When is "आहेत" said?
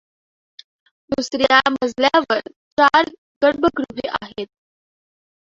4.21-4.47